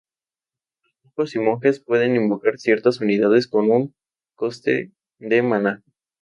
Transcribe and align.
Los 0.83 0.95
brujos 1.13 1.35
y 1.35 1.39
monjes 1.39 1.79
pueden 1.79 2.15
invocar 2.15 2.57
ciertas 2.57 3.01
unidades, 3.01 3.47
con 3.47 3.69
un 3.69 3.93
coste 4.33 4.93
de 5.19 5.43
maná. 5.43 5.83